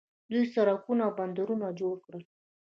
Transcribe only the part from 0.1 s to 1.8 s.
دوی سړکونه او بندرونه